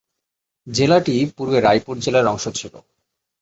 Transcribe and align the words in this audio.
জেলাটি 0.67 1.15
পূর্বে 1.35 1.57
রায়পুর 1.59 1.95
জেলার 1.97 2.25
অংশ 2.27 2.45
ছিল। 2.59 2.73